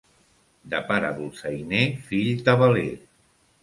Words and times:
De 0.71 0.79
pare 0.87 1.13
dolçainer, 1.21 1.85
fill 2.09 2.45
tabaler. 2.51 2.93